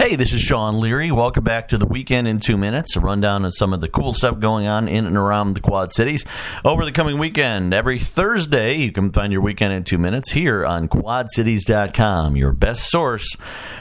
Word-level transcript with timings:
Hey, 0.00 0.16
this 0.16 0.32
is 0.32 0.40
Sean 0.40 0.80
Leary. 0.80 1.10
Welcome 1.10 1.44
back 1.44 1.68
to 1.68 1.76
the 1.76 1.84
weekend 1.84 2.26
in 2.26 2.40
two 2.40 2.56
minutes. 2.56 2.96
A 2.96 3.00
rundown 3.00 3.44
of 3.44 3.52
some 3.54 3.74
of 3.74 3.82
the 3.82 3.88
cool 3.88 4.14
stuff 4.14 4.38
going 4.38 4.66
on 4.66 4.88
in 4.88 5.04
and 5.04 5.14
around 5.14 5.52
the 5.52 5.60
Quad 5.60 5.92
Cities 5.92 6.24
over 6.64 6.86
the 6.86 6.90
coming 6.90 7.18
weekend. 7.18 7.74
Every 7.74 7.98
Thursday, 7.98 8.78
you 8.78 8.92
can 8.92 9.12
find 9.12 9.30
your 9.30 9.42
weekend 9.42 9.74
in 9.74 9.84
two 9.84 9.98
minutes 9.98 10.32
here 10.32 10.64
on 10.64 10.88
quadcities.com, 10.88 12.34
your 12.34 12.54
best 12.54 12.88
source 12.88 13.36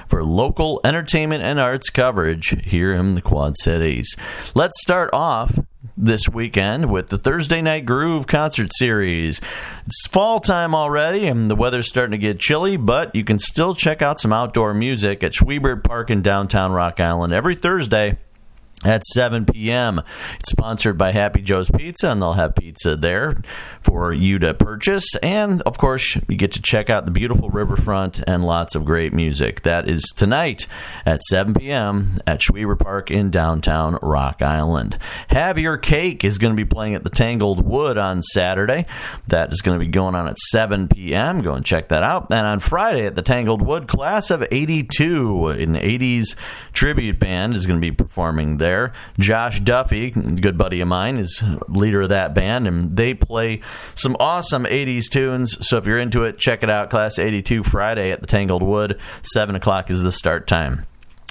for 0.09 0.21
local 0.21 0.81
entertainment 0.83 1.41
and 1.41 1.57
arts 1.57 1.89
coverage 1.89 2.53
here 2.65 2.91
in 2.91 3.13
the 3.13 3.21
Quad 3.21 3.57
Cities. 3.57 4.13
Let's 4.53 4.81
start 4.81 5.11
off 5.13 5.57
this 5.99 6.29
weekend 6.29 6.89
with 6.89 7.09
the 7.09 7.17
Thursday 7.17 7.61
Night 7.61 7.85
Groove 7.85 8.25
concert 8.25 8.71
series. 8.73 9.41
It's 9.85 10.07
fall 10.07 10.39
time 10.39 10.73
already, 10.73 11.27
and 11.27 11.51
the 11.51 11.55
weather's 11.55 11.89
starting 11.89 12.11
to 12.11 12.17
get 12.17 12.39
chilly, 12.39 12.77
but 12.77 13.13
you 13.13 13.23
can 13.23 13.37
still 13.37 13.75
check 13.75 14.01
out 14.01 14.19
some 14.19 14.31
outdoor 14.31 14.73
music 14.73 15.23
at 15.23 15.33
Schwiebert 15.33 15.83
Park 15.83 16.09
in 16.09 16.21
downtown 16.21 16.71
Rock 16.71 16.99
Island 16.99 17.33
every 17.33 17.55
Thursday 17.55 18.17
at 18.85 19.03
7 19.05 19.45
p.m. 19.45 20.01
It's 20.39 20.51
sponsored 20.51 20.97
by 20.97 21.11
Happy 21.11 21.41
Joe's 21.41 21.69
Pizza, 21.69 22.09
and 22.09 22.21
they'll 22.21 22.33
have 22.33 22.55
pizza 22.55 22.95
there 22.95 23.35
for 23.81 24.13
you 24.13 24.39
to 24.39 24.53
purchase. 24.53 25.15
And 25.21 25.61
of 25.63 25.77
course, 25.77 26.17
you 26.27 26.37
get 26.37 26.53
to 26.53 26.61
check 26.61 26.89
out 26.89 27.05
the 27.05 27.11
beautiful 27.11 27.49
riverfront 27.49 28.21
and 28.25 28.45
lots 28.45 28.75
of 28.75 28.85
great 28.85 29.13
music. 29.13 29.63
That 29.63 29.89
is 29.89 30.03
tonight 30.15 30.67
at 31.05 31.21
7 31.23 31.53
p.m. 31.55 32.19
at 32.25 32.39
Schwiebert 32.39 32.79
Park 32.79 33.11
in 33.11 33.31
downtown 33.31 33.97
Rock 34.01 34.41
Island. 34.41 34.97
Have 35.27 35.57
Your 35.57 35.77
Cake 35.77 36.23
is 36.23 36.37
going 36.37 36.53
to 36.53 36.57
be 36.57 36.69
playing 36.69 36.95
at 36.95 37.03
the 37.03 37.09
Tangled 37.09 37.65
Wood 37.65 37.97
on 37.97 38.21
Saturday. 38.21 38.85
That 39.27 39.51
is 39.51 39.61
going 39.61 39.77
to 39.77 39.85
be 39.85 39.91
going 39.91 40.15
on 40.15 40.27
at 40.27 40.39
7 40.39 40.87
p.m. 40.87 41.41
Go 41.41 41.53
and 41.53 41.65
check 41.65 41.89
that 41.89 42.03
out. 42.03 42.31
And 42.31 42.47
on 42.47 42.59
Friday 42.59 43.05
at 43.05 43.15
the 43.15 43.21
Tangled 43.21 43.61
Wood, 43.61 43.87
Class 43.87 44.31
of 44.31 44.45
82, 44.49 45.47
an 45.49 45.73
80s 45.75 46.35
tribute 46.71 47.19
band, 47.19 47.55
is 47.55 47.65
going 47.65 47.79
to 47.79 47.85
be 47.85 47.91
performing 47.91 48.57
there 48.57 48.68
there. 48.69 48.93
Josh 49.17 49.59
Duffy, 49.59 50.11
good 50.11 50.57
buddy 50.57 50.79
of 50.81 50.87
mine, 50.87 51.17
is 51.17 51.43
leader 51.67 52.01
of 52.01 52.09
that 52.09 52.35
band, 52.35 52.67
and 52.67 52.95
they 52.95 53.15
play 53.15 53.61
some 53.95 54.15
awesome 54.19 54.65
80s 54.65 55.09
tunes. 55.09 55.57
So 55.67 55.77
if 55.77 55.87
you're 55.87 55.97
into 55.97 56.23
it, 56.23 56.37
check 56.37 56.61
it 56.61 56.69
out. 56.69 56.91
Class 56.91 57.17
82 57.17 57.63
Friday 57.63 58.11
at 58.11 58.21
the 58.21 58.27
Tangled 58.27 58.61
Wood. 58.61 58.99
7 59.23 59.55
o'clock 59.55 59.89
is 59.89 60.03
the 60.03 60.11
start 60.11 60.45
time. 60.45 60.85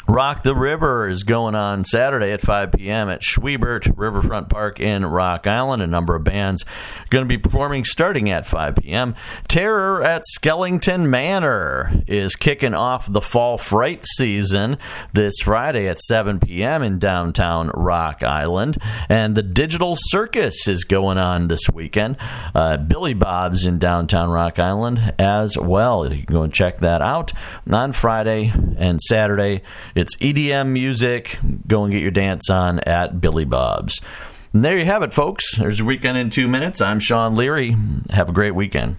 Rock 0.09 0.43
the 0.43 0.55
River 0.55 1.07
is 1.07 1.23
going 1.23 1.55
on 1.55 1.85
Saturday 1.85 2.33
at 2.33 2.41
5 2.41 2.73
p.m. 2.73 3.11
at 3.11 3.21
Schwiebert 3.21 3.93
Riverfront 3.95 4.49
Park 4.49 4.81
in 4.81 5.05
Rock 5.05 5.47
Island. 5.47 5.83
A 5.83 5.87
number 5.87 6.15
of 6.15 6.25
bands 6.25 6.65
going 7.11 7.27
to 7.27 7.29
be 7.29 7.37
performing 7.37 7.85
starting 7.85 8.31
at 8.31 8.47
5 8.47 8.77
p.m. 8.77 9.15
Terror 9.49 10.03
at 10.03 10.23
Skellington 10.35 11.11
Manor 11.11 12.03
is 12.07 12.37
kicking 12.37 12.73
off 12.73 13.13
the 13.13 13.21
fall 13.21 13.59
fright 13.59 14.07
season 14.17 14.79
this 15.13 15.35
Friday 15.43 15.87
at 15.87 16.01
7 16.01 16.41
p.m. 16.41 16.83
in 16.83 16.99
downtown 16.99 17.69
Rock 17.75 18.23
Island. 18.23 18.79
And 19.11 19.35
the 19.35 19.43
Digital 19.43 19.95
Circus 19.95 20.67
is 20.67 20.85
going 20.85 21.19
on 21.19 21.49
this 21.49 21.69
weekend. 21.71 22.17
Uh, 22.55 22.79
Billy 22.79 23.13
Bob's 23.13 23.67
in 23.67 23.79
downtown 23.79 24.31
Rock 24.31 24.59
Island 24.59 25.13
as 25.19 25.59
well. 25.59 26.11
You 26.11 26.25
can 26.25 26.35
go 26.35 26.43
and 26.45 26.53
check 26.53 26.79
that 26.79 27.03
out 27.03 27.35
on 27.71 27.93
Friday 27.93 28.55
and 28.79 29.03
Saturday 29.03 29.61
it's 29.99 30.15
EDM 30.17 30.69
music. 30.69 31.39
Go 31.67 31.83
and 31.83 31.93
get 31.93 32.03
your 32.03 32.13
dance 32.13 32.49
on 32.49 32.79
at 32.81 33.21
Billy 33.21 33.45
Bob's. 33.45 34.01
And 34.53 34.65
there 34.65 34.79
you 34.79 34.85
have 34.85 35.03
it, 35.03 35.13
folks. 35.13 35.57
There's 35.57 35.81
a 35.81 35.85
weekend 35.85 36.17
in 36.17 36.31
two 36.31 36.49
minutes. 36.49 36.81
I'm 36.81 37.01
Sean 37.01 37.35
Leary. 37.35 37.77
Have 38.11 38.29
a 38.29 38.33
great 38.33 38.55
weekend. 38.55 38.97